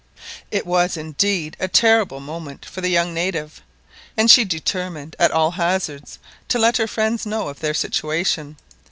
[0.49, 3.61] It was indeed a terrible moment for the young native,
[4.17, 8.57] and she determined at all hazards to let her friends know of their situation.